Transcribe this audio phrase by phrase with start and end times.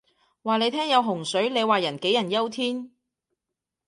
[0.41, 2.91] 話你聽有洪水，你話人杞人憂天